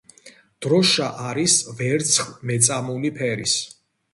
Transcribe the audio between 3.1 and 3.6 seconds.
ფერის.